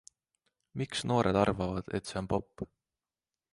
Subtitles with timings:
[0.81, 2.67] Miks noored arvavad, et see on pop?